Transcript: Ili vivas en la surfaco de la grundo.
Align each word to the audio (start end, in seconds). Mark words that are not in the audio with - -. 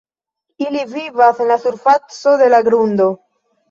Ili 0.65 0.85
vivas 0.95 1.43
en 1.45 1.53
la 1.53 1.59
surfaco 1.69 2.37
de 2.45 2.53
la 2.57 2.67
grundo. 2.73 3.13